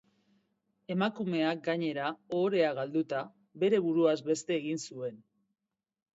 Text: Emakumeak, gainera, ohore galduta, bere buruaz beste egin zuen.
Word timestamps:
Emakumeak, 0.95 1.61
gainera, 1.67 2.07
ohore 2.39 2.65
galduta, 2.81 3.21
bere 3.67 3.83
buruaz 3.85 4.19
beste 4.33 4.59
egin 4.59 4.83
zuen. 4.91 5.23